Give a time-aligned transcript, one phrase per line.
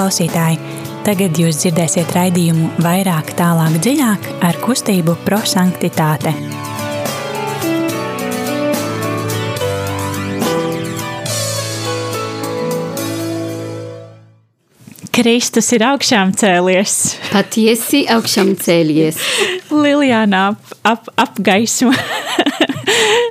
[0.00, 0.56] klausītāji!
[1.04, 6.32] Tagad jūs dzirdēsiet raidījumu vairāk, tālāk, dziļāk ar kustību prosanktitāte.
[15.10, 16.96] Kristus ir augšām cēlies.
[17.28, 19.20] Patiesi augšām cēlies.
[19.84, 21.92] Liljāna ap, ap, apgaismo.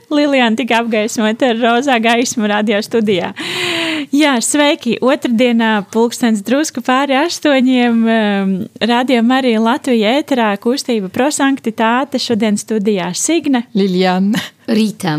[0.10, 3.34] Liljāna tika apgaismota ar rozā gaismu radio studijā.
[4.16, 4.96] Jā, sveiki!
[5.06, 13.68] Otradienā pulkstens drusku pāri astoņiem um, radio Marija Latvija ēterā kustība prosanktitāte šodien studijā Signe.
[13.78, 14.42] Liljana.
[14.70, 15.16] Rītā.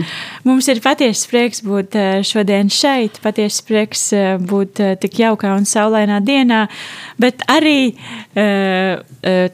[0.46, 5.50] Mums ir patiesi prieks būt eh, šodien šeit, patiesi prieks eh, būt eh, tik jaukā
[5.56, 6.66] un saulainā dienā,
[7.20, 7.92] bet arī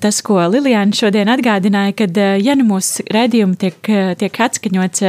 [0.01, 3.89] tas, ko Lilijāna šodien atgādināja, kad ja nu mūsu redzījumi tiek,
[4.21, 5.05] tiek atskaņots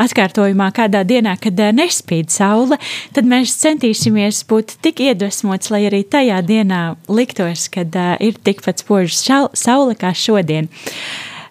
[0.00, 2.80] atkārtojumā kādā dienā, kad nespīd saule,
[3.14, 9.44] tad mēs centīsimies būt tik iedvesmots, lai arī tajā dienā liktos, kad ir tikpat spoža
[9.54, 10.70] saule kā šodien.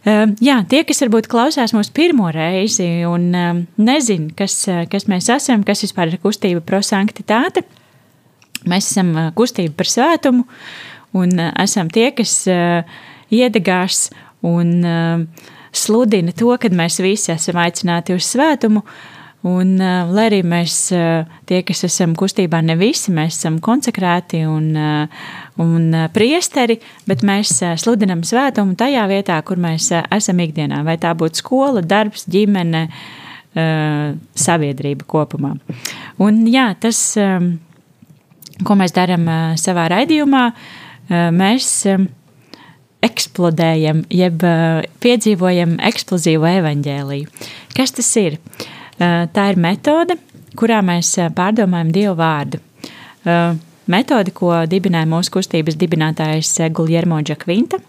[0.08, 5.10] Ehm, jā, tie, kas varbūt klausās mūsu pirmo reizi un ehm, nezina, kas, eh, kas
[5.12, 7.66] mēs esam, kas vispār ir kustība prosanktitāte,
[8.70, 10.46] mēs esam eh, kustība par svētumu
[11.20, 12.46] un eh, esam tie, kas
[13.30, 14.08] iedegās
[14.48, 14.72] un
[15.76, 18.86] sludina to, ka mēs visi esam aicināti uz svētumu.
[19.48, 24.42] Un, uh, lai arī mēs, uh, tie, kas esam kustībā, ne visi mēs esam konsekrēti
[24.44, 25.30] un, uh,
[25.64, 26.76] un priesteri,
[27.08, 30.82] bet mēs sludinam svētumu tajā vietā, kur mēs esam ikdienā.
[30.84, 32.88] Vai tā būtu skola, darbs, ģimene,
[34.40, 35.56] sabiedrība kopumā.
[36.22, 37.00] Un, jā, tas,
[38.64, 39.26] ko mēs darām
[39.60, 40.44] savā raidījumā,
[41.34, 41.72] mēs
[43.10, 44.46] eksplodējam, jeb
[45.04, 47.48] piedzīvojam eksplozīvu evaņģēliju.
[47.76, 48.38] Kas tas ir?
[48.38, 50.18] Uh, Eh, tā ir metode,
[50.60, 52.62] kurā mēs eh, pārdomājam Dievu vārdu.
[53.26, 53.60] Eh,
[53.92, 57.80] metode, ko dibināja mūsu kustības dibinātājs Guljermo Džakvinta,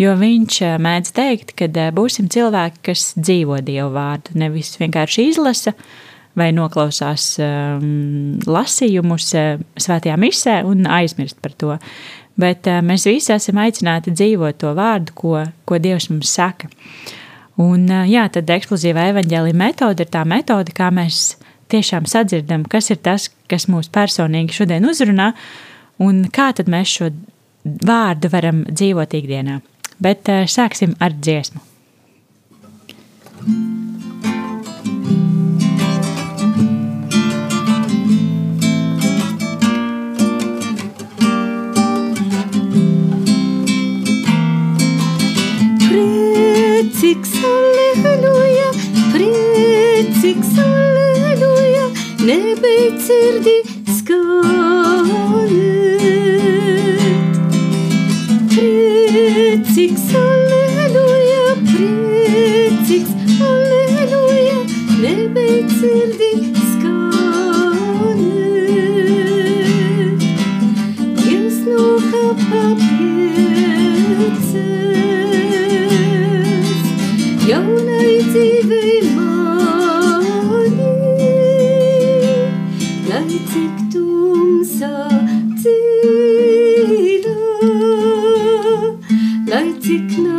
[0.00, 5.76] jo viņš mēdz teikt, ka būsim cilvēki, kas dzīvo Dievu vārdu, nevis vienkārši izlasa
[6.38, 9.26] vai noklausās um, lasījumus
[9.84, 11.76] svētajā misē un aizmirst par to.
[12.40, 16.70] Bet mēs visi esam aicināti dzīvot to vārdu, ko, ko Dievs mums saka.
[16.72, 17.18] Uh,
[17.60, 21.34] Un, jā, tad eksplozīva evaņģēlīja metode ir tā metode, kā mēs
[21.72, 25.32] tiešām sadzirdam, kas ir tas, kas mūs personīgi šodien uzrunā,
[26.00, 27.10] un kā tad mēs šo
[27.64, 29.60] vārdu varam dzīvot ikdienā.
[30.02, 31.62] Bet sāksim ar dziesmu.
[47.02, 48.68] Priecīgs, aleluja,
[49.10, 51.88] priecīgs, aleluja,
[52.28, 53.56] nebeidz sirdī
[53.96, 55.50] skanēt.
[58.54, 63.12] Priecīgs, aleluja, priecīgs,
[63.50, 64.62] aleluja,
[65.02, 66.31] nebeidz sirdī
[89.92, 90.31] lai cik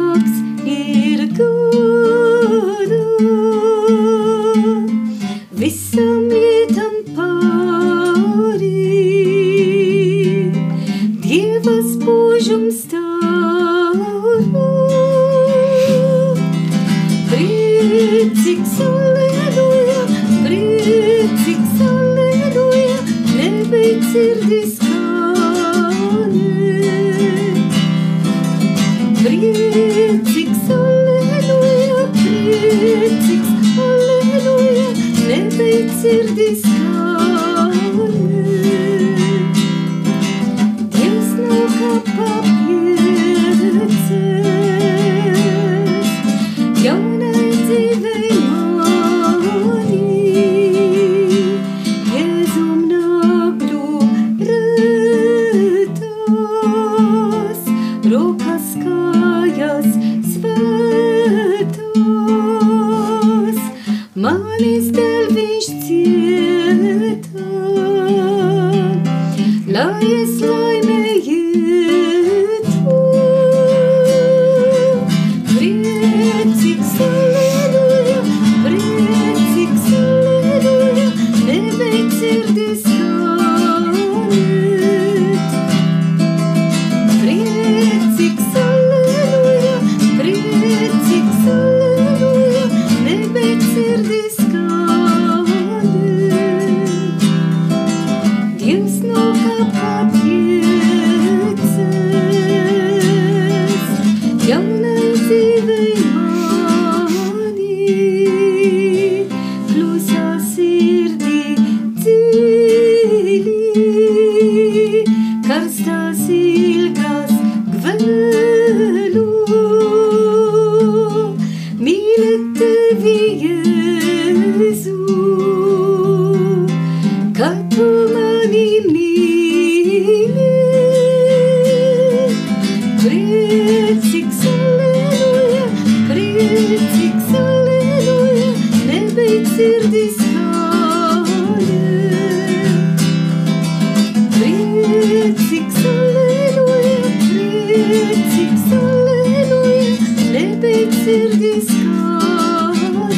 [148.33, 149.93] priecīgs, aleluja,
[150.33, 153.09] nebeidz sirdis kāja.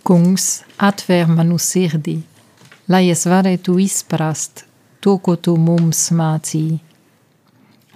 [0.04, 0.46] Kungs,
[0.78, 2.20] atver manu sirdī,
[2.86, 4.64] lai es varētu izprast
[5.04, 6.78] to, ko tu mums mācīji,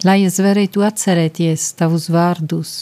[0.04, 2.72] lai es varētu atcerēties tavus vārdus,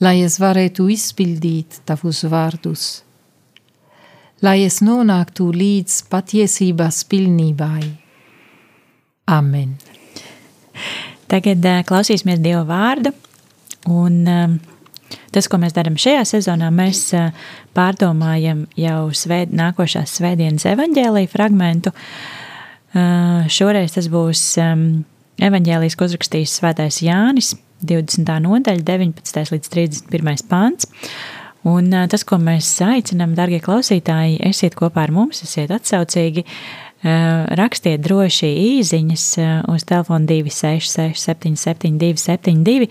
[0.00, 2.86] lai es varētu izpildīt tavus vārdus,
[4.44, 7.84] lai es nonāktu līdz patiesības pilnībai.
[9.36, 9.76] Amen!
[11.26, 13.10] Tagad klausīsimies Dieva vārdu.
[13.90, 14.22] Un,
[15.34, 17.10] tas, ko mēs darām šajā sezonā, mēs
[17.76, 21.92] pārdomājam jau svēd, nākošās svētdienas evaņģēlīja fragmentu.
[21.92, 22.45] Uh,
[22.94, 27.54] šoreiz tas būs evaņģēlijas, ko uzrakstījis Svētais Jānis,
[27.84, 28.30] 20.
[28.46, 29.42] nodaļa, 19.
[29.52, 30.46] līdz 31.
[30.48, 30.88] pāns.
[31.66, 36.46] Un uh, tas, ko mēs aicinām, darbie klausītāji, esiet kopā ar mums, esiet atsaucīgi.
[36.46, 38.48] Uh, rakstiet droši
[38.78, 39.24] īsiņas
[39.72, 42.88] uz telefona 266, 772, 72.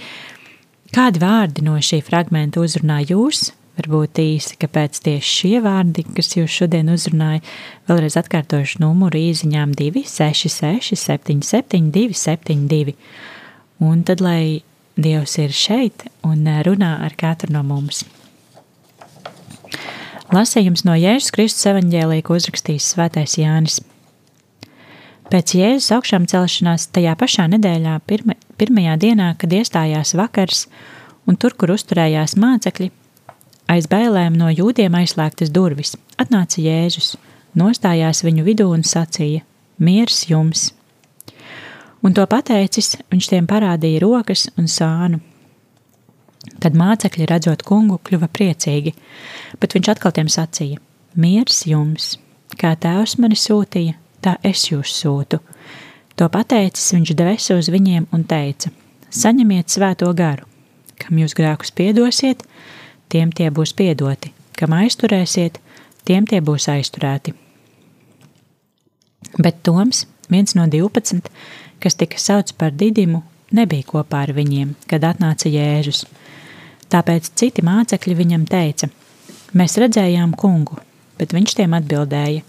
[0.95, 3.49] Kādi vārdi no šī fragmenta uzrunā jūs?
[3.75, 7.41] Varbūt īsi, kāpēc tieši šie vārdi, kas jūs šodien uzrunāja,
[7.89, 12.95] vēlreiz atkārtošu numuru īsiņām 266, 772, 72.
[13.83, 14.63] Un tad, lai
[14.95, 18.05] Dievs ir šeit un runā ar katru no mums.
[20.31, 23.81] Lasījums no Jēzus Kristus evaņģēlī, ko uzrakstījis Svētais Jānis.
[25.27, 30.65] Pēc Jēzus augšām celšanās tajā pašā nedēļā, pirma, pirmajā dienā, kad iestājās vakars,
[31.27, 32.89] un tur, kur uzturējās mācekļi,
[33.71, 37.15] aiz bailēm no jūdiem aizslēgtas durvis, atnāca Jēzus,
[37.57, 39.43] nostājās viņu vidū un sacīja:
[39.77, 40.71] Miers jums!
[42.05, 45.21] Un to pateicis, viņš tiem parādīja rokas un sānu.
[46.61, 48.93] Tad mācekļi, redzot kungu, kļuva priecīgi,
[49.59, 50.79] bet viņš atkal tiem sacīja:
[51.15, 52.15] Miers jums!
[52.55, 55.41] Kā tēvs mani sūtīja, tā es jūs sūtu.
[56.15, 58.71] To pateicis, viņš devesa uz viņiem un teica:
[59.09, 60.45] Saņemiet svēto garu,
[61.01, 62.45] kam jūs grēkus piedosiet,
[63.09, 65.59] tiem tie būs piedoti, kam aizturēsiet,
[66.05, 67.33] tiem tie būs aizturēti.
[69.37, 71.29] Bet Toms, viens no divpadsmit,
[71.83, 76.05] kas tika saukts par Didimu, nebija kopā ar viņiem, kad atnāca Jēzus.
[76.91, 78.89] Tāpēc citi mācekļi viņam teica:
[79.57, 80.77] Mēs redzējām kungu,
[81.19, 82.43] bet viņš tiem atbildēja: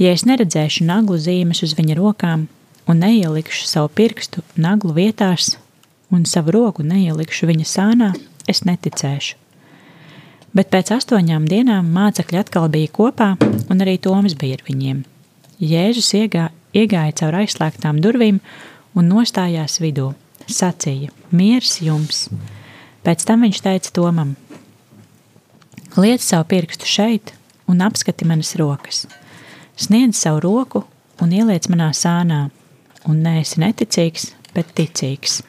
[0.00, 2.48] Ja es neredzēšu naglu zīmes uz viņa rokām
[2.88, 5.56] un neielikšu savu pirkstu naglu vietās
[6.10, 8.10] un savu roku neielikšu viņa sānā,
[8.48, 9.41] es neticēšu.
[10.52, 13.30] Bet pēc astoņām dienām mācekļi atkal bija kopā,
[13.72, 14.98] un arī Toms bija ar viņiem.
[15.62, 18.42] Jēzus iegā, iegāja caur aizslēgtām durvīm
[18.92, 20.10] un nostājās vidū.
[20.52, 22.26] Sacīja: Mieres jums!
[23.02, 24.34] Pēc tam viņš teica Tomam:
[25.96, 27.32] Liec savu pirkstu šeit
[27.70, 29.06] un apskati manas rokas.
[29.80, 30.84] Sniedz savu roku
[31.22, 32.50] un ieliec manā sānā,
[33.08, 35.40] un neesi neticīgs, bet ticīgs.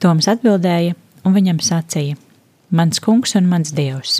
[0.00, 2.16] Toms atbildēja un viņam sacīja:
[2.74, 4.16] Mans kungs un mans dievs.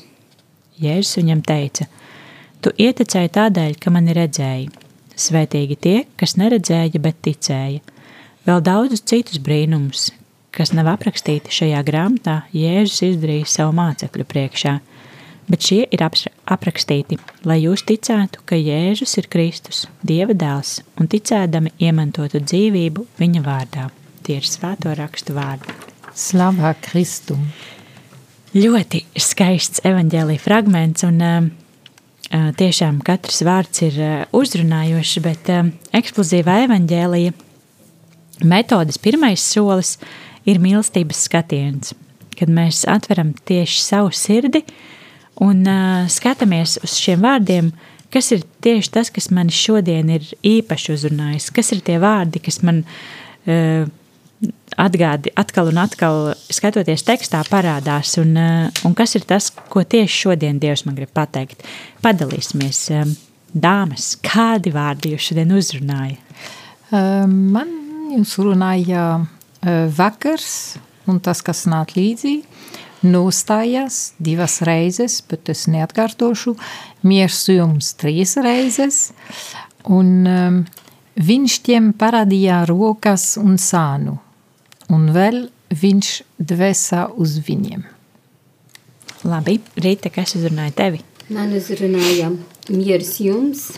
[0.78, 1.88] Jēzus viņam teica:
[2.62, 4.68] Tu ieticēji tādēļ, ka mani redzēji.
[5.18, 7.82] Svētīgi tie, kas neredzēja, bet ticēja.
[8.46, 10.12] Vēl daudzus citus brīnumus,
[10.54, 14.78] kas nav aprakstīti šajā grāmatā, Jēzus izdarīja savu mācekļu priekšā,
[15.50, 21.74] bet šie ir aprakstīti, lai jūs ticētu, ka Jēzus ir Kristus, Dieva dēls, un ticēdami
[21.82, 23.90] iemantotu dzīvību viņa vārdā.
[24.22, 25.74] Tie ir svēto rakstu vārdi.
[26.14, 27.48] Slavā Kristum!
[28.54, 31.46] Ļoti skaists evaņģēlīja fragments, un uh,
[32.54, 37.32] tiešām katrs vārds ir uh, uzrunājošs, bet uh, eksplozīvā evaņģēlīja
[38.46, 39.96] metodas pirmais solis
[40.46, 41.96] ir mīlestības skatiens,
[42.38, 44.62] kad mēs atveram tieši savu sirdi
[45.42, 47.72] un uh, skatāmies uz šiem vārdiem,
[48.14, 52.62] kas ir tieši tas, kas man šodien ir īpaši uzrunājis, kas ir tie vārdi, kas
[52.62, 53.90] man uh,
[54.80, 58.16] atgādi atkal un atkal, skatoties tekstā, parādās.
[58.22, 58.36] Un,
[58.84, 61.62] un kas ir tas, ko tieši šodien Dievs man grib pateikt?
[62.04, 62.88] Padalīsimies.
[63.54, 66.18] dāmas, kādi vārdi jūs šodien uzrunāja?
[66.18, 66.44] Uh,
[67.26, 67.70] Man
[68.14, 69.24] jūs runāja
[69.96, 70.76] vakars,
[71.10, 72.36] un tas, kas nāk līdzi,
[73.04, 76.54] nostājās divas reizes, bet es neatkārtošu,
[77.04, 79.12] miers jums trīs reizes,
[79.88, 80.64] un
[81.16, 84.18] viņš tiem parādīja rokas un sānu,
[84.94, 87.84] un vēl viņš dvēsā uz viņiem.
[89.24, 91.00] Labi, Rīta, kas uzrunāja tevi?
[91.32, 92.28] Man uzrunāja
[92.68, 93.70] miers jums,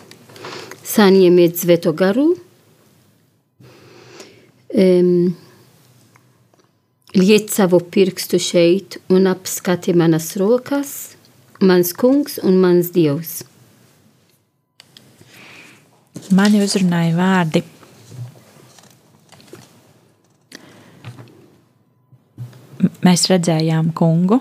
[0.87, 2.33] saņemiet svēto garu,
[4.75, 5.37] um,
[7.17, 11.15] liet savu pirkstu šeit un apskati manas rokas,
[11.63, 13.45] mans kungs un mans dievs.
[16.35, 17.63] Mani uzrunāja vārdi.
[23.07, 24.41] Mēs redzējām kungu.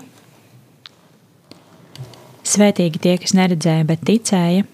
[2.46, 4.64] Svētīgi tie, kas neredzēja, bet ticēja.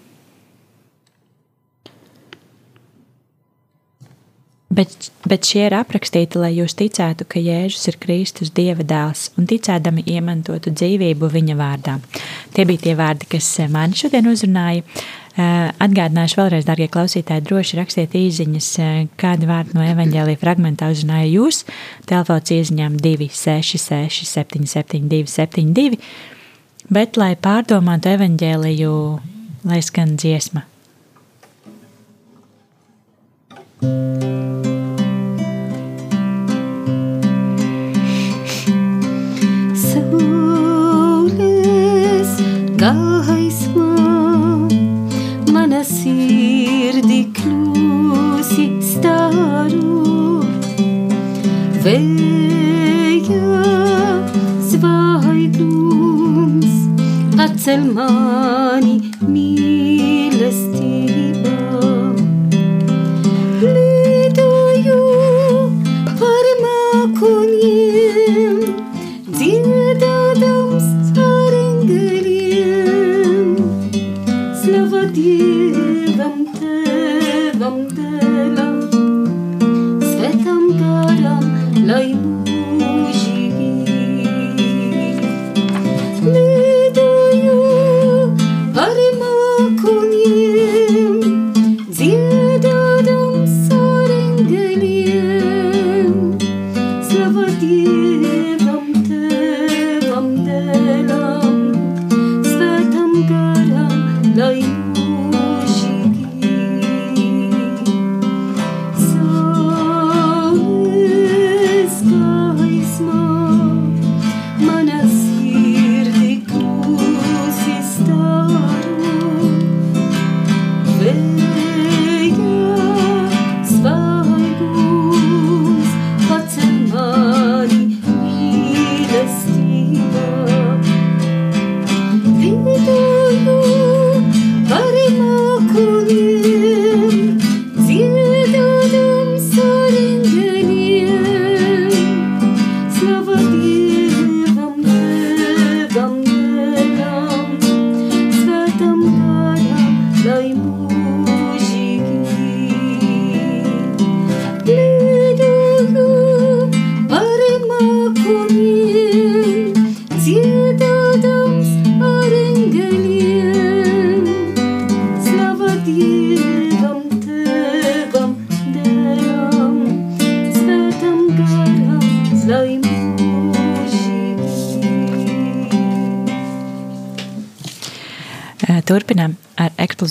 [4.73, 9.45] Bet, bet šie ir aprakstīti, lai jūs ticētu, ka Jēzus ir Kristus Dieva dēls un
[9.49, 11.99] ticēdami iemantotu dzīvību viņa vārdā.
[12.55, 14.81] Tie bija tie vārdi, kas man šodien uzrunāja.
[15.33, 18.67] Eh, Atgādināšu vēlreiz, darbie klausītāji, droši rakstiet īsiņas,
[19.17, 21.63] kādi vārdi no evanģēlīja fragmentā uzrunāja jūs.
[22.05, 25.97] Telefons īsiņām 266, 772, 72.
[26.93, 28.93] Bet, lai pārdomātu evanģēliju,
[29.65, 30.67] lai skan dziesma.
[39.73, 41.41] Saules
[42.77, 43.62] gaismā
[47.23, 50.43] sirdi klusi staru.
[51.83, 53.63] Vēja
[54.71, 56.73] zvaigznums
[57.39, 57.83] atcel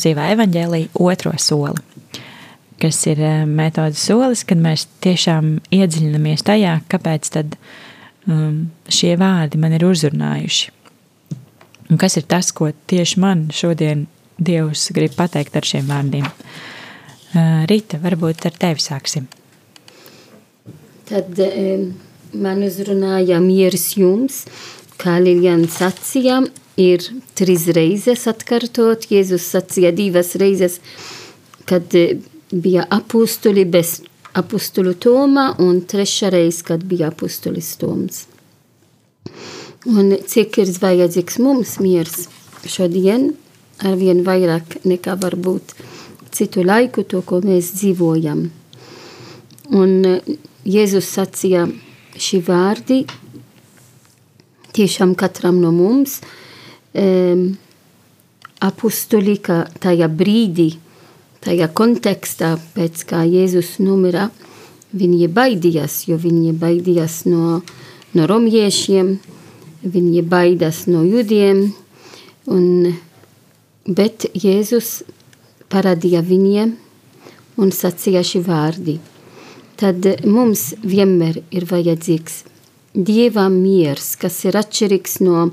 [0.02, 1.78] eksplozīvā evaņģēlīja otro soli,
[2.80, 7.56] kas ir eh, metodas solis, kad mēs tiešām iedziļinamies tajā, kāpēc tad
[8.26, 10.73] um, šie vārdi man ir uzrunājuši.
[11.90, 14.06] Un kas ir tas, ko tieši man šodien
[14.42, 16.26] Dievs grib pateikt ar šiem vārdiem?
[16.26, 19.28] Eh, Rīta, varbūt ar tevi sāksim.
[21.06, 21.92] Tad um,
[22.35, 24.47] man uzrunāja miers jums,
[24.99, 26.40] kā Liljana sacīja,
[26.81, 27.05] ir
[27.38, 29.09] trīs reizes atkārtot.
[29.11, 30.81] Jēzus sacīja divas reizes,
[31.69, 31.93] kad
[32.52, 34.00] bija apustuli bez
[34.35, 38.26] apustulu Toma, un trešā reize, kad bija apustulis Toms.
[39.88, 42.29] Un cik ir vajadzīgs mums miers
[42.69, 43.33] šodien,
[43.83, 45.75] arvien vairāk nekā varbūt
[46.33, 48.47] citu laiku, to, ko mēs dzīvojam.
[49.73, 50.37] Un eh,
[50.69, 51.67] Jēzus sacīja
[52.14, 53.02] šī vārdi
[54.76, 56.21] tiešām katram no mums
[56.95, 57.45] um,
[58.63, 60.73] apustuli, ka tajā brīdī,
[61.43, 64.29] tajā kontekstā, pēc kā Jēzus numira,
[64.93, 67.63] viņi baidījās, jo viņi baidījās no,
[68.15, 69.17] no romiešiem,
[69.83, 71.65] viņi baidās no judiem,
[72.47, 72.93] un,
[73.89, 75.01] bet Jēzus
[75.73, 76.77] parādīja viņiem
[77.63, 78.99] un sacīja šī vārdi.
[79.81, 82.45] Tad mums vienmēr ir vajadzīgs
[82.93, 85.47] Dieva miers, kas ir atšķirīgs no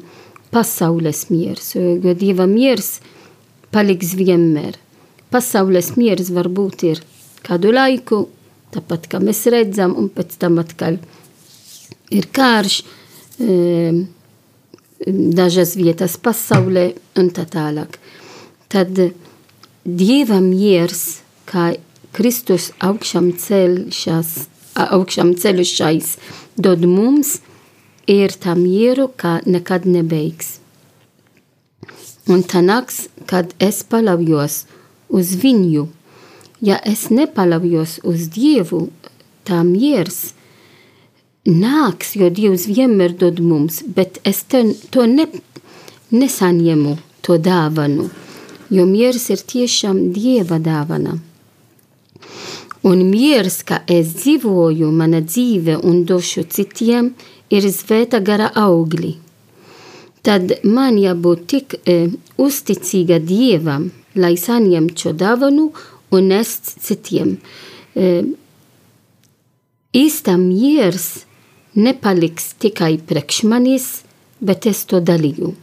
[0.54, 3.00] pasaules miers, jo Dieva miers
[3.74, 4.78] paliks vienmēr.
[5.30, 7.02] Pasaules miers varbūt ir
[7.46, 8.24] kādu laiku,
[8.74, 10.98] tāpat kā mēs redzam, un pēc tam atkal
[12.14, 12.82] ir karš,
[13.40, 14.06] e,
[15.08, 18.00] dažas vietas pasaulē un tā tālāk.
[18.70, 18.98] Tad
[19.90, 21.72] Dieva miers, kā
[22.14, 26.18] Kristus augšām celšas, augšām celušais,
[26.58, 27.40] dod mums,
[28.10, 30.58] ir tā mieru, kā nekad nebeigs.
[32.30, 34.64] Un tā nāks, kad es paļaujos
[35.10, 35.88] uz viņu.
[36.62, 38.90] Ja es nepaļaujos uz Dievu,
[39.48, 40.34] tā miers
[41.48, 45.26] nāks, jo Dievs vienmēr dod mums, bet es te, to ne,
[46.12, 48.10] nesaņemu, to dāvanu,
[48.70, 51.18] jo miers ir tiešām Dieva dāvana.
[52.84, 59.16] Un miers, ka es dzīvoju, mana dzīve un došu citiem, ir svēta gara augļi.
[60.22, 65.70] Tad man jābūt tik e, uzticīga Dievam, lai saņemtu šo dāvanu
[66.12, 67.38] un nest citiem.
[67.96, 68.24] E,
[69.96, 71.26] īsta miers
[71.76, 74.04] nepaliks tikai priekš manis,
[74.40, 75.56] bet es to dalīju.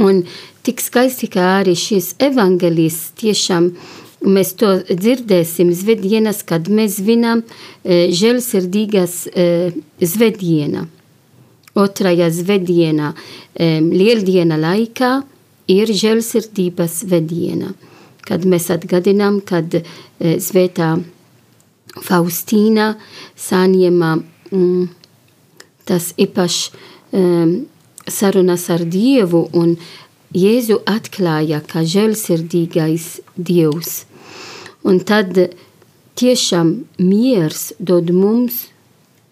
[0.00, 0.22] Un
[0.64, 3.74] tik skaisti, kā arī šis evangelis tiešām
[4.26, 9.46] mēs to dzirdēsim svētdienas, kad mēs vinam e, žēlsirdīgas e,
[10.00, 10.86] svētdiena.
[11.80, 13.12] Otrajā svētdienā,
[13.54, 15.12] e, lieldiena laikā,
[15.70, 17.72] ir žēlsirdības svētdiena,
[18.26, 19.84] kad mēs atgadinām, kad e,
[20.42, 20.96] svētā
[21.90, 22.92] Faustīna
[23.40, 24.10] saņēma
[24.52, 24.84] mm,
[25.90, 26.60] tas īpašs
[27.18, 27.54] um,
[28.06, 29.74] sarunas ar Dievu un
[30.30, 34.04] Jēzu atklāja kā žēlsirdīgais Dievs.
[34.88, 35.36] Un tad
[36.20, 38.66] tiešām miers dod mums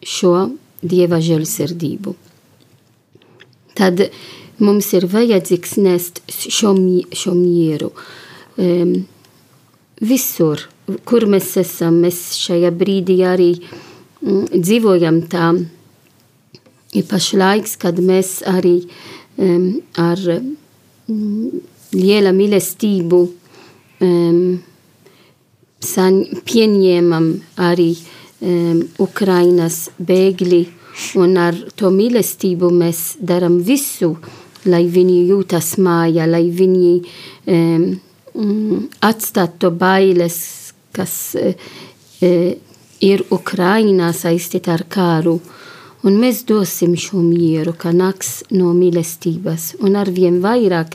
[0.05, 2.13] šo Dieva žēlsirdību.
[3.79, 4.05] Tad
[4.63, 6.71] mums ir vajadzīgs nest šo,
[7.11, 7.91] šo mieru
[8.59, 8.93] um,
[9.99, 10.63] visur,
[11.09, 11.99] kur mēs esam.
[12.05, 15.51] Mēs šajā brīdī arī mm, dzīvojam tā
[16.99, 18.77] īpaši laiks, kad mēs arī
[19.37, 21.61] um, ar mm,
[21.99, 24.43] liela mīlestību um,
[25.85, 27.31] san, pieņēmam
[27.69, 30.65] arī um, Ukrainas bēgļi,
[31.23, 34.17] un ar to mīlestību mēs darām visu,
[34.67, 36.95] lai viņi jūtas mājā, lai viņi
[37.55, 37.89] um,
[39.03, 40.39] atstātu bailes,
[40.93, 41.55] kas e,
[43.05, 45.39] ir Ukrainā saistīta ar kāru.
[46.07, 50.95] Un mēs dosim šo mieru, ka nāks no mīlestības, un arvien vairāk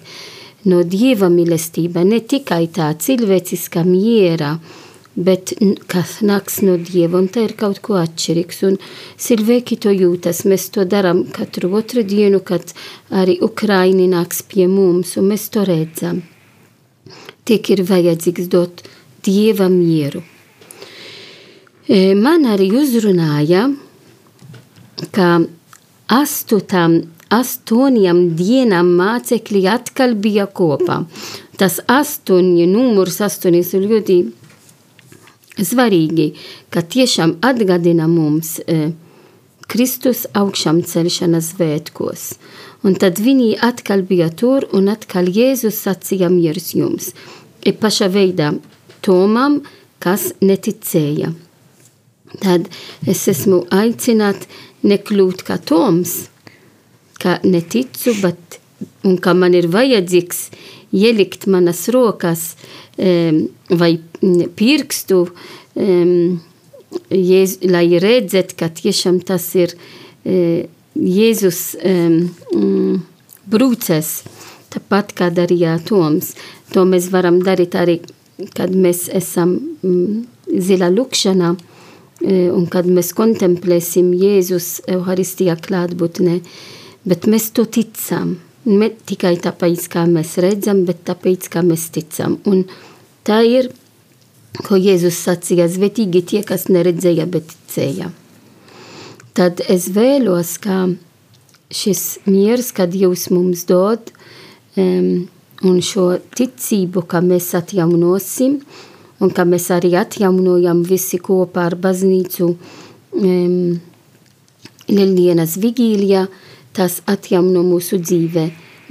[0.69, 4.55] no dieva mīlestība, ne tikai tā cilvēciskā miera,
[5.13, 5.53] bet
[5.91, 8.63] kas nāks no dieva, un tā ir kaut ko atšķirīgs.
[8.69, 8.77] Un
[9.21, 12.73] cilvēki to jūtas, mēs to darām katru otru dienu, kad
[13.11, 16.23] arī Ukraini nāks pie mums, un mēs to redzam.
[17.43, 18.85] Tiek ir vajadzīgs dot
[19.23, 20.23] dieva mieru.
[21.83, 23.67] E, man arī uzrunāja,
[25.11, 25.29] ka
[26.15, 27.01] astotām,
[27.37, 31.03] astoņām dienām mācekļi atkal bija kopā.
[31.57, 34.17] Tas astoņi, numurs astoņas ir ļoti
[35.61, 36.33] svarīgi,
[36.73, 38.93] ka tiešām atgādina mums e,
[39.69, 42.33] Kristus augšām celšanas svētkos.
[42.83, 47.13] Un tad viņi atkal bija tur, un atkal Jēzus sacīja miers jums.
[47.63, 48.51] Ir paša veidā
[49.03, 49.61] Tomam,
[50.03, 51.31] kas neticēja.
[52.41, 52.67] Tad
[53.07, 54.49] es esmu aicināts
[54.83, 56.32] nekļūt kā Toms,
[57.23, 58.59] ka neticu, bet
[59.07, 60.47] un ka man ir vajadzīgs
[60.93, 62.53] ielikt manas rokas
[62.97, 63.95] um, vai
[64.59, 65.27] pirkstu,
[65.75, 66.41] um,
[67.09, 70.61] Jēz, lai redzētu, ka tiešām tas ir uh,
[70.93, 72.19] Jēzus um,
[72.53, 72.99] um,
[73.49, 74.19] brūces,
[74.75, 76.35] tāpat kā darīja Toms.
[76.75, 77.97] To mēs varam darīt arī
[78.55, 80.23] kad mēs esam mm,
[80.63, 86.39] zila lūkšanā e, un kad mēs kontemplēsim Jēzus Euharistijā klātbūtnē,
[87.09, 88.37] bet mēs to ticam.
[88.65, 92.37] Ne tikai tāpēc, kā mēs redzam, bet tāpēc, kā mēs ticam.
[92.47, 92.63] Un
[93.27, 93.71] tā ir,
[94.63, 98.11] ko Jēzus sacīja, svetīgi tie, kas neredzēja, bet ticēja.
[99.35, 100.85] Tad es vēlos, ka
[101.73, 104.13] šis miers, kad jūs mums dod,
[104.73, 105.27] Um,
[105.61, 108.55] un šo ticību, ka mēs atjaunosim,
[109.21, 113.75] un ka mēs arī atjaunojam visi kopā ar baznīcu um,
[114.89, 116.25] Lieldienas vigīlijā,
[116.73, 118.45] tas atjauno mūsu dzīvē,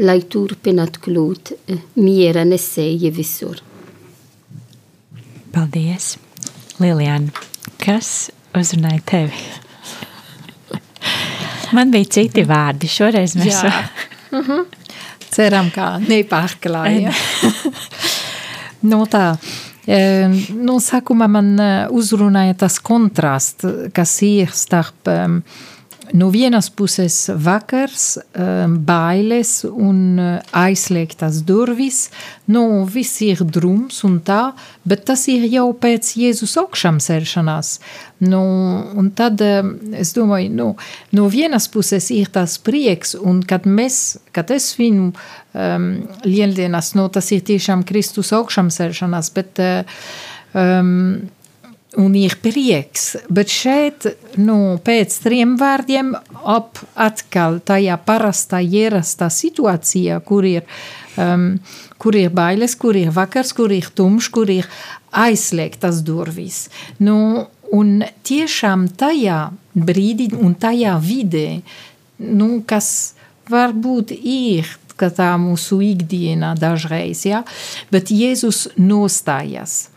[0.06, 3.62] lai turpināt kļūt eh, miera nesēji visur.
[5.52, 6.16] Paldies!
[6.80, 7.30] Lilijāna,
[7.82, 9.42] kas uzrunāja tevi?
[11.72, 12.88] Man bija citi vārdi.
[12.90, 13.72] Šoreiz mēs Jā.
[15.32, 17.12] Ceram, ka nepārklāja.
[18.90, 19.24] nu tā,
[19.88, 20.00] e,
[20.52, 23.64] nu sākumā man e, uzrunāja tas kontrasts,
[23.96, 25.38] kas ir starp um,
[26.10, 32.10] no vienas puses vakars, um, bailes un uh, aizliegtas durvis,
[32.50, 34.52] nu viss ir drums un tā,
[34.88, 37.76] bet tas ir jau pēc Jēzus augšām celšanās.
[38.26, 38.42] Nu,
[38.98, 40.68] un tad um, es domāju, nu,
[41.16, 45.92] no vienas puses ir tas prieks, un kad mēs, kad es viņu um,
[46.26, 51.30] lieldienas, nu, tas ir tiešām Kristus augšām celšanās, bet um,
[52.00, 54.06] un ir prieks, bet šeit,
[54.40, 56.14] nu, pēc trim vārdiem,
[56.48, 60.64] ap atkal tajā parastā, ierastā situācijā, kur ir,
[61.20, 61.58] um,
[62.00, 64.68] kur ir bailes, kur ir vakars, kur ir tumšs, kur ir
[65.12, 66.66] aizslēgtas durvis.
[66.98, 71.60] Nu, un tiešām tajā brīdī un tajā vidē,
[72.22, 73.12] nu, kas
[73.52, 77.40] varbūt ir, tā mūsu ikdienā dažreiz, ja,
[77.90, 79.91] bet Jēzus nostājas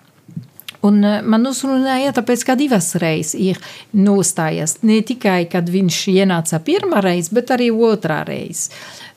[0.85, 3.59] Un eh, man uzrunāja, tāpēc, ka divas reizes ir
[3.95, 4.79] nostājies.
[4.87, 8.71] Ne tikai, kad viņš ienāca pirmā reize, bet arī otrā reize.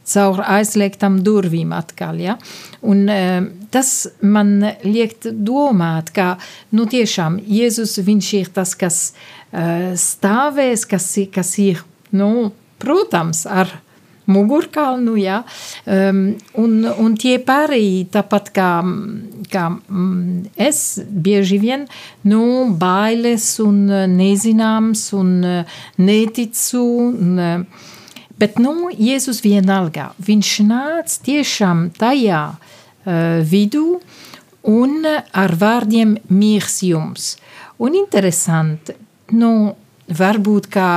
[0.09, 2.21] Caur aizliegtām durvīm atkal.
[2.23, 2.39] Ja?
[2.81, 3.43] Un, uh,
[3.75, 3.91] tas
[4.25, 4.55] man
[4.87, 6.31] liek domāt, ka
[6.73, 7.99] nu, tiešām Jēzus
[8.41, 11.85] ir tas, kas uh, stāvēs, kas, kas ir,
[12.17, 12.49] nu,
[12.81, 13.75] protams, ar
[14.29, 15.17] mugurkaulu.
[15.21, 15.43] Ja?
[15.85, 16.23] Um,
[16.61, 18.71] un, un tie pārējie, tāpat kā,
[19.53, 21.87] kā mm, es, bieži vien
[22.29, 22.43] nu,
[22.79, 25.35] bailes un nezināms un
[25.99, 26.85] neticu.
[27.09, 27.67] Un,
[28.39, 33.99] bet nu, Jēzus vienalga, viņš nāca tiešām tajā uh, vidū
[34.69, 37.37] un ar vārdiem miers jums.
[37.79, 38.95] Un interesanti,
[39.39, 39.53] nu,
[40.09, 40.91] varbūt kā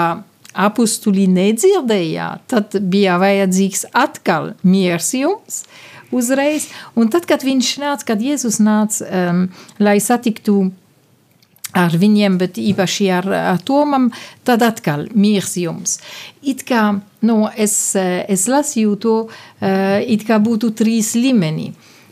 [0.53, 5.63] apstuļi nedzirdējāt, tad bija vajadzīgs atkal miers jums
[6.11, 6.67] uzreiz.
[6.95, 9.45] Un tad, kad viņš nāca, kad Jēzus nāca, um,
[9.79, 10.71] lai satiktu
[11.77, 14.09] ar viņiem, bet īpaši ar, ar Tomam,
[14.47, 15.99] tad atkal miers jums.
[16.43, 16.83] It kā,
[17.23, 21.71] nu, es, es lasīju to, uh, it kā būtu trīs līmeni.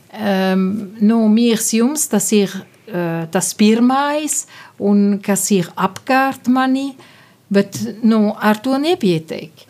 [0.09, 4.45] Um, nu, miers jums, tas ir uh, tas pirmais,
[4.79, 7.15] un kas ir apkārt mani, uh,
[7.49, 9.65] Bet nu, ar to nepietiek.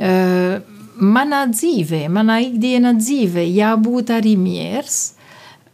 [0.00, 0.58] Uh,
[1.00, 5.00] manā dzīvē, manā ikdienas dzīvē jābūt arī miers.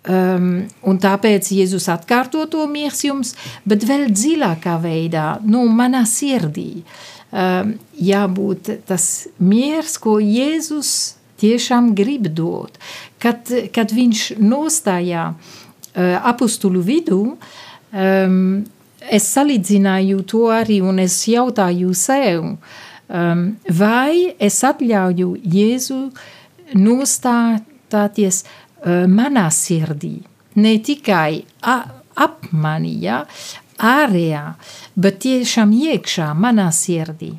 [0.07, 3.33] Um, un tāpēc Jēzus atkārto to miers jums,
[3.66, 6.85] bet vēl dziļākā veidā, nu, manā sirdī,
[7.35, 10.92] um, jābūt tas miers, ko Jēzus
[11.42, 12.79] tiešām grib dot.
[13.19, 18.38] Kad, kad viņš nostājā uh, apustulu vidū, um,
[19.12, 22.45] es salīdzināju to arī un es jautāju sev,
[23.09, 23.45] um,
[23.79, 26.01] vai es atļauju Jēzu
[26.77, 30.19] nostāties uh, manā sirdī,
[30.57, 33.23] ne tikai ap mani, ja,
[33.77, 34.45] ārējā,
[34.97, 37.35] bet tiešām iekšā manā sirdī.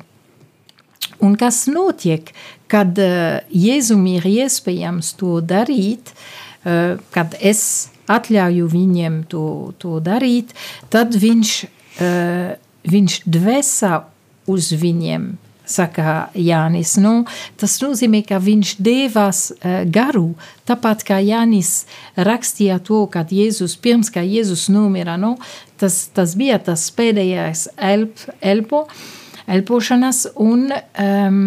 [1.24, 2.30] Un kas notiek,
[2.70, 10.54] kad uh, Jēzum ir iespējams to darīt, uh, kad es atļauju viņiem to, to darīt,
[10.92, 11.52] tad viņš,
[12.02, 12.54] uh,
[12.88, 14.00] viņš dvēsā
[14.48, 15.36] uz viņiem.
[15.68, 17.26] Saka Jānis, nu,
[17.60, 20.30] tas nozīmē, ka viņš devās uh, garu,
[20.64, 21.82] tāpat kā Jānis
[22.16, 25.34] rakstīja to, kad Jēzus, pirms kā Jēzus nomira, nu,
[25.76, 28.86] tas, tas bija tas pēdējais elp, elpo,
[29.44, 31.44] elpošanas, un um,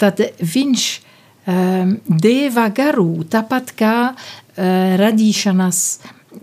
[0.00, 1.09] tad viņš um,
[1.50, 3.94] deva garu, tāpat kā
[4.60, 5.78] Eh, radīšanas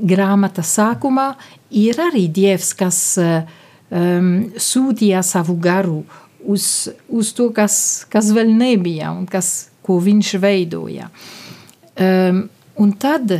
[0.09, 1.33] grāmata sākumā
[1.75, 5.99] ir arī dievs, kas um, sūtīja savu garu
[6.41, 11.11] uz, uz to, kas, kas vēl nebija un kas, ko viņš veidoja.
[11.99, 12.45] Um,
[12.79, 13.35] un tad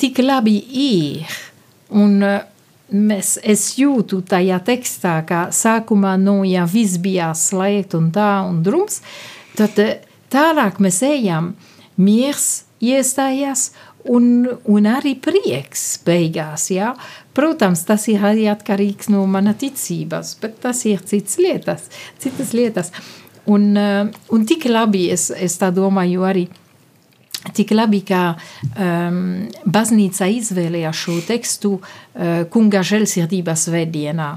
[0.00, 1.36] tik labi ir,
[1.90, 8.30] un mēs, es jūtu tajā tekstā, ka sākumā, nu, ja viss bija slēgt un tā
[8.46, 9.02] un drums,
[9.58, 11.54] tad tālāk mēs ejam
[11.96, 13.70] miers, iestājās,
[14.06, 16.68] un, un arī prieks beigās.
[16.74, 16.94] Ja?
[17.36, 21.88] Protams, tas ir arī atkarīgs no mana ticības, bet tas ir citas lietas.
[22.22, 22.92] Citas lietas.
[23.46, 26.46] Un, eh, un tik labi es, es tā domāju arī
[27.54, 34.30] tik labi, ka um, baznīca izvēlējās šo tekstu uh, kunga žēlsirdības vedienā.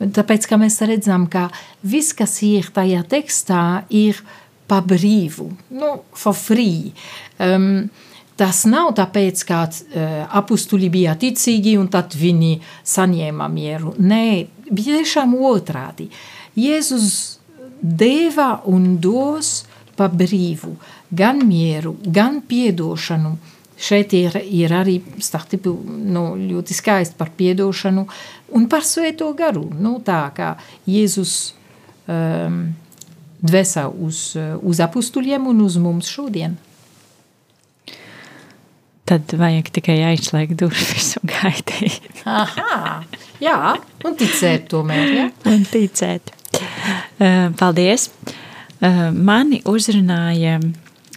[0.00, 1.46] Tāpēc, ka mēs redzam, ka
[1.80, 4.20] viss, kas ir tajā tekstā, ir
[4.70, 5.48] pa brīvu,
[5.80, 6.94] nu, for free.
[7.42, 7.90] Um,
[8.40, 12.54] Tas nav tāpēc, ka uh, apstuļi bija ticīgi un tad viņi
[12.88, 13.92] saņēma mieru.
[14.00, 16.06] Nē, bija tiešām otrādi.
[16.56, 17.10] Jēzus
[17.82, 20.72] deva un dos pa brīvu
[21.12, 23.36] gan mieru, gan piedošanu.
[23.80, 28.04] Šeit ir, ir arī startipu, nu, ļoti skaisti par piedošanu
[28.56, 29.66] un par svēto garu.
[29.72, 30.54] Nu, tā kā
[30.88, 31.36] Jēzus
[32.08, 32.62] um,
[33.44, 36.58] dvēsā uz, uz apustuļiem un uz mums šodien.
[39.10, 42.10] Tad vajag tikai aizslēgt durvis un gaidīt.
[42.30, 43.00] Aha,
[43.42, 43.56] jā,
[44.06, 45.30] un ticēt tomēr, ja?
[45.50, 46.30] Un ticēt.
[47.18, 48.10] Uh, paldies!
[48.80, 50.60] Uh, mani uzrunāja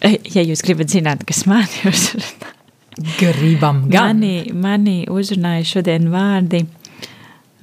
[0.03, 2.51] ja jūs gribat zināt, kas mani uzrunā,
[3.19, 4.19] gribam gan.
[4.19, 6.63] Mani, mani uzrunāja šodien vārdi.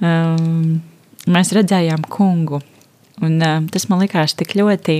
[0.01, 0.81] Um,
[1.29, 2.61] mēs redzējām kungu,
[3.21, 3.39] un
[3.71, 4.97] tas man likās tik ļoti,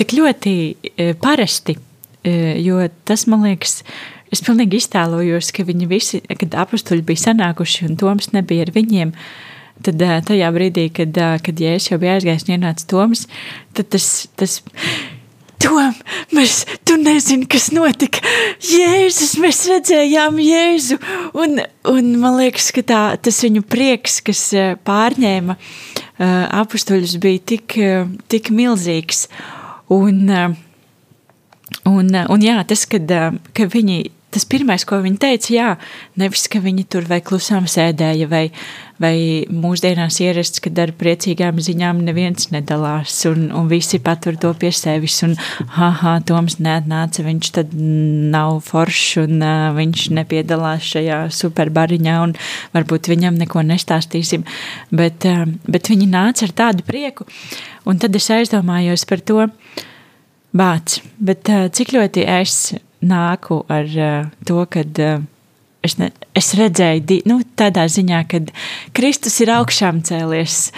[0.00, 0.54] tik ļoti
[1.22, 1.76] parasti,
[2.66, 3.80] jo tas man liekas,
[4.32, 9.14] es pilnīgi iztēlojos, ka viņi visi, kad apustuļi bija sanākuši un Toms nebija ar viņiem,
[9.84, 13.26] Tad tajā brīdī, kad, kad Jēzus jau bija aizgājis un ienāca Toms,
[13.76, 14.06] tad tas,
[14.40, 14.54] tas
[15.62, 15.94] Tom,
[16.36, 18.20] mēs, tu nezini, kas notika.
[18.60, 20.98] Jēzus, mēs redzējām Jēzu.
[21.36, 24.42] Un, un man liekas, ka tā, tas viņu prieks, kas
[24.86, 25.56] pārņēma
[26.60, 27.78] apustuļus, bija tik,
[28.32, 29.26] tik milzīgs.
[29.92, 30.26] Un,
[31.86, 33.16] un, un jā, tas, kad,
[33.56, 34.00] ka viņi
[34.36, 35.68] tas pirmais, ko viņi teica, jā,
[36.20, 38.42] nevis, ka viņi tur vai klusām sēdēja, vai,
[39.00, 39.14] vai
[39.48, 45.16] mūsdienās ierasts, ka ar priecīgām ziņām neviens nedalās, un, un visi patur to pie sevis,
[45.24, 45.36] un,
[45.78, 52.36] haha, Toms neatnāca, viņš tad nav foršs, un uh, viņš nepiedalās šajā superbariņā, un
[52.76, 54.44] varbūt viņam neko nestāstīsim,
[54.92, 57.24] bet, uh, bet viņi nāca ar tādu prieku,
[57.88, 59.46] un tad es aizdomājos par to,
[60.56, 65.24] Bāc, bet uh, cik ļoti es nāku ar uh, to, ka uh,
[65.86, 68.40] es, ne, es redzēju, di, nu, tādā ziņā, ka
[68.96, 70.70] Kristus ir augšām cēlies,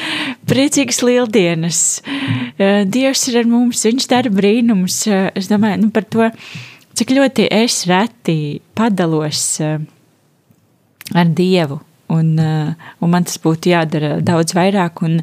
[0.51, 5.03] priecīgas lieldienas, uh, Dievs ir ar mums, viņš dara brīnums.
[5.11, 6.31] Uh, es domāju nu, par to,
[6.99, 9.79] cik ļoti es reti padalos uh,
[11.15, 11.83] ar Dievu.
[12.09, 15.19] Un, uh, un man tas būtu jādara daudz vairāk, un,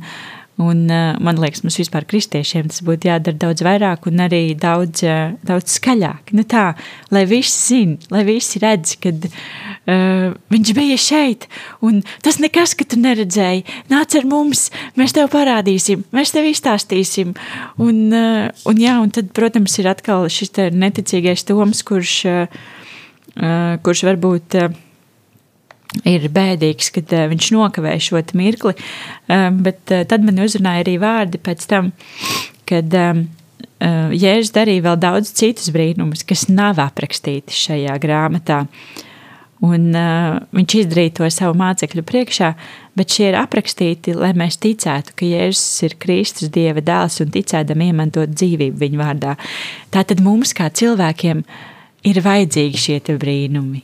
[0.55, 5.01] Un, uh, man liekas, mums vispār kristiešiem tas būtu jādara daudz vairāk un arī daudz,
[5.03, 6.31] uh, daudz skaļāk.
[6.37, 6.69] Nu tā,
[7.11, 11.49] lai visi zina, lai visi redz, kad uh, viņš bija šeit.
[11.83, 13.65] Un tas nekas, ka tu neredzēji.
[13.91, 17.35] Nāc ar mums, mēs tev parādīsim, mēs tev izstāstīsim.
[17.75, 24.07] Un, uh, un, jā, un tad, protams, ir atkal šis neticīgais Toms, kurš, uh, kurš
[24.07, 24.61] varbūt.
[24.63, 24.81] Uh,
[26.03, 28.75] ir bēdīgs, kad uh, viņš nokavēja šo mirkli.
[29.29, 31.93] Um, bet uh, tad man uzrunāja arī vārdi pēc tam,
[32.69, 32.93] kad
[33.85, 38.63] Jēzus darīja vēl daudz citus brīnumus, kas nav aprakstīti šajā grāmatā.
[39.65, 42.49] Un, uh, viņš izdarīja to savu mācekļu priekšā,
[42.97, 47.83] bet šie ir aprakstīti, lai mēs ticētu, ka Jēzus ir Kristus, Dieva dēls un ticēdam
[47.85, 49.35] iemantot dzīvību viņa vārdā.
[49.93, 51.43] Tātad mums, kā cilvēkiem,
[52.09, 53.83] ir vajadzīgi šie brīnumi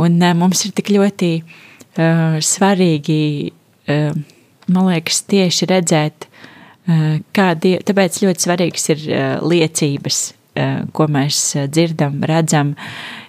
[0.00, 3.24] Un uh, mums ir tik ļoti uh, svarīgi,
[3.90, 4.16] uh,
[4.66, 11.44] man liekas, tieši redzēt, uh, kādi, tāpēc ļoti svarīgs ir uh, liecības, uh, ko mēs
[11.70, 12.74] dzirdam, redzam.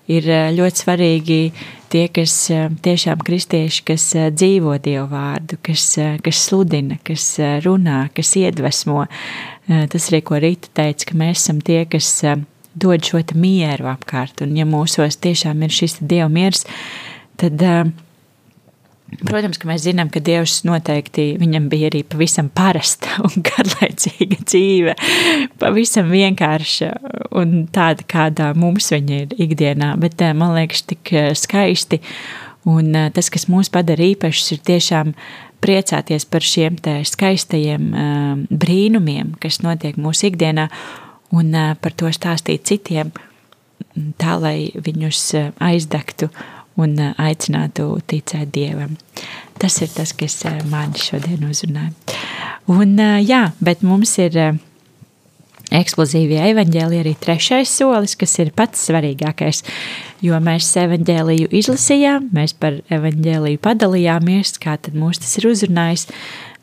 [0.10, 1.39] Ir uh, ļoti svarīgi
[1.93, 7.36] tie, kas uh, tiešām kristieši, kas uh, dzīvo Dievu vārdu, kas, uh, kas sludina, kas
[7.41, 9.06] uh, runā, kas iedvesmo.
[9.06, 12.41] Uh, tas arī, ko Rīta teica, ka mēs esam tie, kas uh,
[12.76, 14.44] dod šo mieru apkārt.
[14.44, 16.66] Un, ja mūsos tiešām ir šis dieva miers,
[17.40, 17.86] tad, eh,
[19.24, 24.96] protams, ka mēs zinām, ka Dievs noteikti viņam bija arī pavisam parasta un garlaicīga dzīve,
[25.62, 26.92] pavisam vienkārša
[27.40, 29.96] un tāda, kādā mums viņa ir ikdienā.
[30.02, 32.02] Bet eh, man liekas, tik eh, skaisti.
[32.66, 35.12] Un tas, kas mūs padara īpašus, ir tiešām
[35.62, 37.92] priecāties par šiem skaistajiem
[38.50, 40.66] brīnumiem, kas notiek mūsu ikdienā
[41.34, 43.14] un par to stāstīt citiem,
[44.22, 45.24] tā lai viņus
[45.64, 46.30] aizdegtu
[46.82, 48.98] un aicinātu ticēt Dievam.
[49.62, 51.94] Tas ir tas, kas man šodien uzrunāja.
[52.72, 54.36] Un, jā, bet mums ir
[55.74, 59.64] eksplozīvie evaņģēlī arī trešais solis, kas ir pats svarīgākais,
[60.26, 66.08] jo mēs evaņģēliju izlasījām, mēs par evaņģēliju padalījāmies, kā tad mūs tas ir uzrunājis,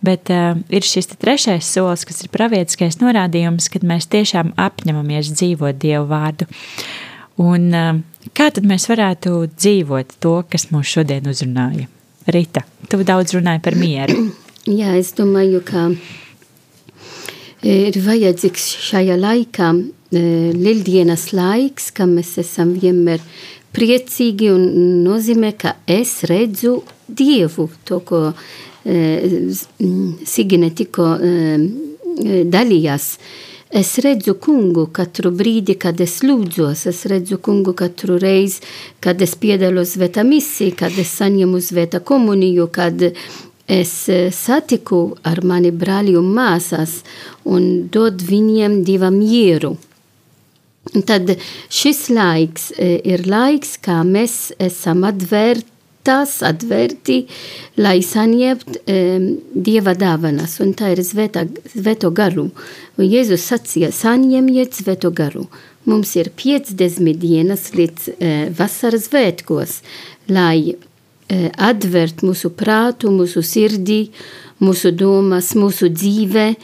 [0.05, 5.81] bet uh, ir šis trešais solis, kas ir pravietiskais norādījums, kad mēs tiešām apņemamies dzīvot
[5.83, 6.49] Dievu vārdu.
[7.43, 11.89] Un, uh, kā tad mēs varētu dzīvot to, kas mūs šodien uzrunāja?
[12.33, 14.29] Rita, tu daudz runāji par mieru.
[14.81, 15.89] Jā, es domāju, ka
[17.67, 19.73] ir vajadzīgs šajā laikā
[20.13, 23.23] lieldienas laiks, ka mēs esam vienmēr
[23.73, 24.67] priecīgi un
[25.07, 28.31] nozīmē, ka es redzu Dievu, to, ko
[28.85, 31.09] Sigine tikko
[32.53, 33.07] dalījās.
[33.73, 38.61] Es redzu kungu katru brīdi, kad es lūdzos, es redzu kungu katru reizi,
[39.01, 43.01] kad es piedalos svētā misija, kad es saņemu svētā komuniju, kad
[43.73, 43.95] es
[44.37, 46.99] satiku ar mani brāli un māsas
[47.49, 49.73] un dod viņiem divu mieru.
[51.09, 51.33] Tad
[51.73, 55.07] šis laiks ir laiks, kā mēs esam
[56.03, 57.27] atvērtas, atvērti,
[57.79, 62.51] lai saņemt um, Dieva dāvanas, un tā ir svētā, svēto garu.
[62.99, 65.49] Un Jēzus sacīja, saņemiet svēto garu.
[65.87, 69.83] Mums ir 50 dienas līdz uh, vasaras svētkos,
[70.29, 74.11] lai uh, atvērt mūsu prātu, mūsu sirdī,
[74.61, 76.55] mūsu domas, mūsu dzīve,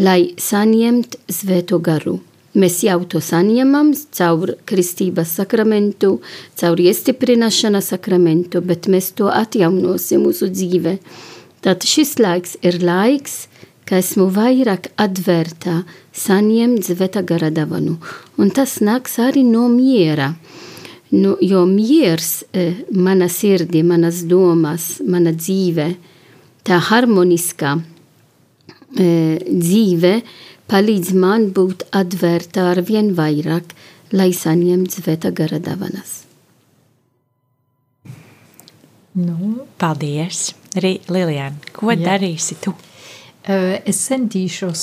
[0.00, 2.20] lai saņemt svēto garu.
[2.58, 6.16] Mēs jau to saņemam caur kristības sakramentu,
[6.58, 10.96] caur iestiprināšanas sakramentu, bet mēs to atjaunosim mūsu dzīve.
[11.62, 13.46] Tad šis laiks ir laiks,
[13.88, 17.96] ka esmu vairāk atvērta saņemt zveta gara davanu.
[18.38, 20.34] Un tas nāks arī no miera.
[21.10, 25.94] Nu, jo miers, eh, mana sirdi, manas domas, mana dzīve,
[26.68, 27.78] tā harmoniskā
[28.98, 30.12] eh, dzīve,
[30.68, 33.74] palīdz man būt atvērta ar vien vairāk,
[34.12, 36.22] lai saņemtu svēta gara dāvanas.
[39.18, 39.66] Nu.
[39.80, 40.52] Paldies!
[40.78, 42.02] Arī Lilijāna, ko Jā.
[42.12, 42.74] darīsi tu?
[43.48, 44.82] Es centīšos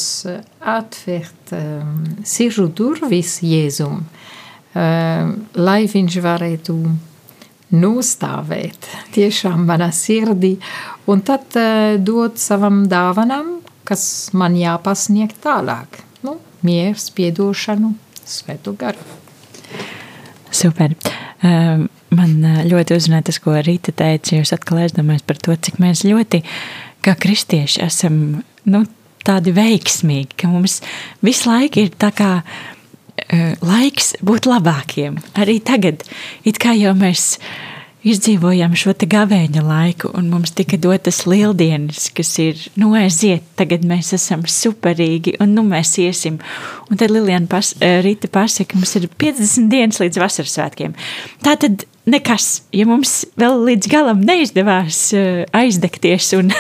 [0.65, 1.91] atvērt um,
[2.25, 6.75] sižu durvis Jēzum, um, lai viņš varētu
[7.77, 10.55] nostāvēt tiešām manā sirdī
[11.11, 16.01] un tad uh, dot savam dāvanam kas man jāpasniegt tālāk.
[16.25, 17.93] Nu, mieru, piedošanu,
[18.25, 19.05] svētu garu.
[20.55, 20.95] Super.
[21.45, 22.37] Um, man
[22.69, 24.37] ļoti uzrunāja tas, ko Rīta teica.
[24.39, 26.41] Jūs atkal aizdomājaties par to, cik mēs ļoti,
[27.05, 28.17] kā kristieši, esam
[28.71, 28.85] nu,
[29.25, 30.79] tādi veiksmīgi, ka mums
[31.25, 35.19] visu laiku ir tā kā uh, laiks būt labākiem.
[35.41, 36.05] Arī tagad,
[36.47, 37.73] it kā jau mēs mēs
[38.05, 44.13] izdzīvojām šo gavēņa laiku, un mums tika dotas lieldienas, kas ir, nu, aiziet, tagad mēs
[44.17, 46.39] esam superīgi, un nu mēs iesim.
[46.89, 50.95] Un tad Liliana pas, eh, Rīta pasaka, mums ir 50 dienas līdz vasaras svētkiem.
[51.43, 56.51] Tā tad nekas, ja mums vēl līdz galam neizdevās eh, aizdegties un,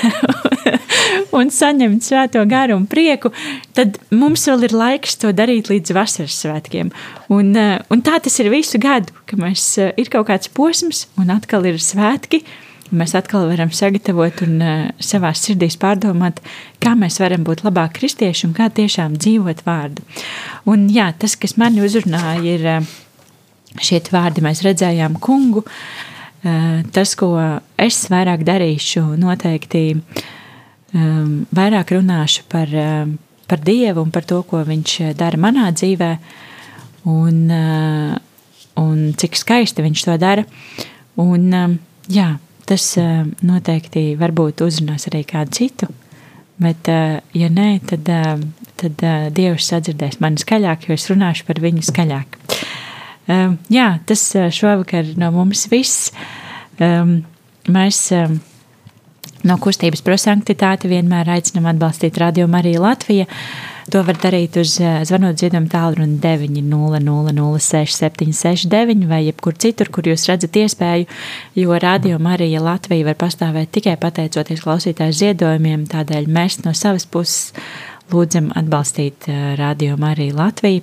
[1.37, 3.31] un saņemt svēto garu un prieku,
[3.77, 6.91] tad mums vēl ir laiks to darīt līdz vasaras svētkiem.
[7.33, 11.05] Un, eh, un tā tas ir visu gadu, ka mēs eh, ir kaut kāds posms
[11.21, 12.43] un atkal ir svētki.
[12.95, 16.37] Mēs atkal varam sagatavot un uh, savā sirdī pārdomāt,
[16.77, 20.05] kā mēs varam būt labāki kristieši un kā tiešām dzīvot vārdu.
[20.69, 22.93] Un jā, tas, kas man uzrunāja, ir uh,
[23.81, 25.65] šie vārdi mēs redzējām kungu.
[26.45, 27.33] Eh, tas, ko
[27.81, 33.15] es vairāk darīšu, noteikti ehm, vairāk runāšu par, ehm,
[33.49, 36.11] par Dievu un par to, ko Viņš dara manā dzīvē,
[37.09, 38.15] un, eh,
[38.77, 40.45] un cik skaisti Viņš to dara.
[41.17, 42.97] Un, ehm, jā, tas
[43.41, 45.89] noteikti varbūt uzrunās arī kādu citu,
[46.59, 48.05] bet, eh, ja nē, tad,
[48.77, 52.37] tad Dievs sadzirdēs mani skaļāk, jo es runāšu par viņu skaļāk.
[53.25, 56.11] Um, jā, tas uh, šovakar no mums viss.
[56.77, 57.23] Um,
[57.71, 58.35] mēs um,
[59.45, 63.25] no kustības prosanktitāte vienmēr aicinām atbalstīt Radio Mariju Latviju.
[63.93, 70.53] To var darīt uz uh, zvanot ziedojumu tālruni 900-06-769 vai jebkur citur, kur jūs redzat
[70.61, 71.05] iespēju,
[71.61, 77.53] jo Radio Marija Latvija var pastāvēt tikai pateicoties klausītāju ziedojumiem, tādēļ mēs no savas puses
[78.13, 80.81] lūdzam atbalstīt uh, Radio Mariju Latviju.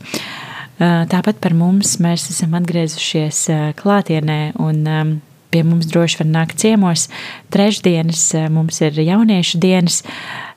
[0.81, 3.45] Tāpat par mums mēs esam atgriezušies
[3.79, 5.21] klātienē un
[5.53, 7.09] pie mums droši var nākt ciemos.
[7.53, 10.01] Trešdienas mums ir jauniešu dienas,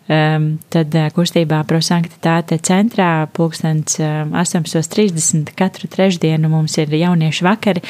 [0.07, 7.83] tad kustībā prosanktitāte centrā pulkstens 8.30 katru trešdienu mums ir jauniešu vakari.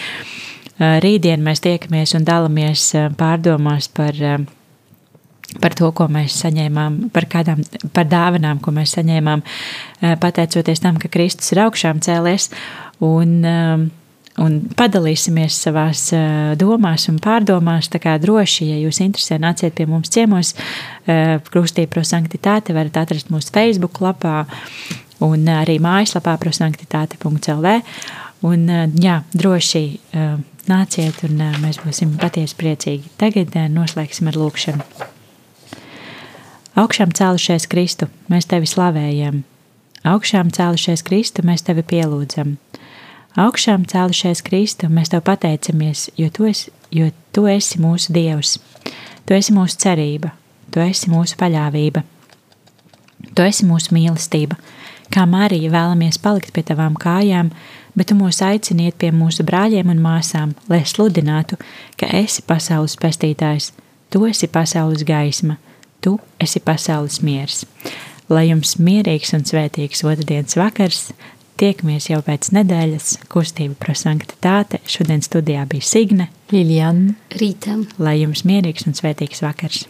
[0.79, 4.17] Rītdien mēs tiekamies un dalamies pārdomās par
[5.61, 7.61] par to, ko mēs saņēmām, par kādām
[7.95, 12.49] par dāvanām, ko mēs saņēmām, eh, pateicoties tam, ka Kristus ir augšām cēlies.
[13.01, 13.89] Un, eh,
[14.37, 16.11] un padalīsimies savās
[16.57, 17.87] domās un pārdomās.
[17.87, 20.53] Tā kā droši, ja jūs interesē, nāciet pie mums ciemos.
[21.07, 24.45] Krustīja prosanktitāte varat atrast mūsu Facebook lapā
[25.21, 27.81] un arī mājaslapā prosanktitāte.lv.
[28.43, 28.67] Un
[28.99, 29.99] jā, droši
[30.67, 33.15] nāciet un mēs būsim patiesi priecīgi.
[33.17, 35.14] Tagad noslēgsim ar lūkšanu.
[36.75, 39.43] Augšām cēlušies Kristu, mēs tevi slavējam.
[40.05, 42.57] Augšām cēlušies Kristu, mēs tevi pielūdzam
[43.35, 48.57] augšām cēlušies Kristu, mēs tev pateicamies, jo tu, esi, jo tu esi mūsu Dievs.
[49.25, 50.31] Tu esi mūsu cerība,
[50.71, 52.03] tu esi mūsu paļāvība,
[53.33, 54.57] tu esi mūsu mīlestība.
[55.11, 57.51] Kā Marija vēlamies palikt pie tavām kājām,
[57.97, 61.57] bet tu mūs aiciniet pie mūsu brāļiem un māsām, lai sludinātu,
[61.99, 63.71] ka esi pasaules pestītājs,
[64.13, 65.57] tu esi pasaules gaisma,
[66.05, 67.63] tu esi pasaules miers.
[68.29, 71.09] Lai jums mierīgs un svētīgs otrdienas vakars,
[71.55, 73.13] Tiekamies jau pēc nedēļas.
[73.31, 74.81] Kustība par sanktitāte.
[74.91, 77.87] Šodien studijā bija Signe, Liljana, Rītam.
[77.95, 79.85] Lai jums mierīgs un svētīgs vakars!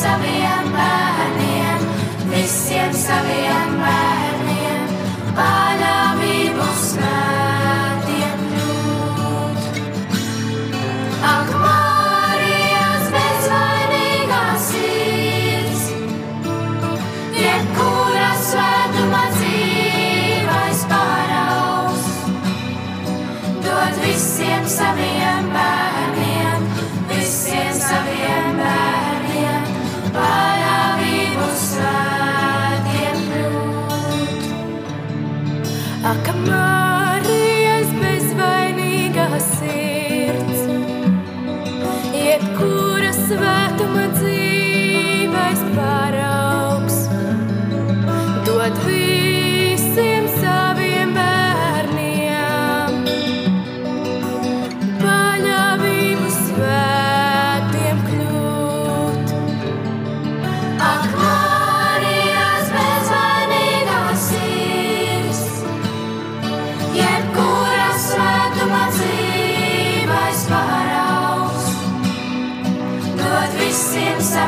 [0.00, 1.82] saviem bērniem,
[2.32, 4.86] visiem saviem bērniem.
[5.36, 5.69] Pār